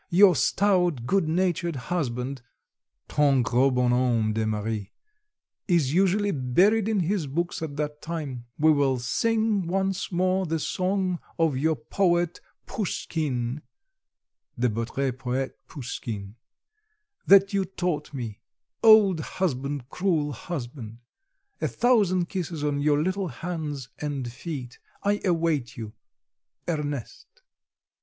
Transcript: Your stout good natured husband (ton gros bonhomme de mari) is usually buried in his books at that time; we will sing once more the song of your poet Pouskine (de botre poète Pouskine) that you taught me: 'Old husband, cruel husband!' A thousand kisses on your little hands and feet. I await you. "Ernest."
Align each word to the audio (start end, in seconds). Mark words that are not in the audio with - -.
Your 0.09 0.35
stout 0.35 1.05
good 1.05 1.27
natured 1.29 1.75
husband 1.75 2.41
(ton 3.07 3.43
gros 3.43 3.71
bonhomme 3.71 4.33
de 4.33 4.47
mari) 4.47 4.91
is 5.67 5.93
usually 5.93 6.31
buried 6.31 6.89
in 6.89 7.01
his 7.01 7.27
books 7.27 7.61
at 7.61 7.75
that 7.77 8.01
time; 8.01 8.47
we 8.57 8.71
will 8.71 8.97
sing 8.97 9.67
once 9.67 10.11
more 10.11 10.47
the 10.47 10.57
song 10.57 11.19
of 11.37 11.55
your 11.55 11.75
poet 11.75 12.41
Pouskine 12.65 13.61
(de 14.57 14.69
botre 14.69 15.11
poète 15.11 15.53
Pouskine) 15.69 16.33
that 17.27 17.53
you 17.53 17.63
taught 17.63 18.11
me: 18.11 18.39
'Old 18.81 19.19
husband, 19.19 19.87
cruel 19.89 20.31
husband!' 20.31 20.97
A 21.61 21.67
thousand 21.67 22.27
kisses 22.27 22.63
on 22.63 22.81
your 22.81 22.99
little 23.03 23.27
hands 23.27 23.89
and 23.99 24.31
feet. 24.31 24.79
I 25.03 25.21
await 25.25 25.77
you. 25.77 25.93
"Ernest." 26.67 27.43